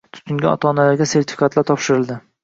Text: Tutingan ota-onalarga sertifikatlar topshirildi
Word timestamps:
Tutingan 0.17 0.51
ota-onalarga 0.53 1.07
sertifikatlar 1.11 1.67
topshirildi 1.71 2.17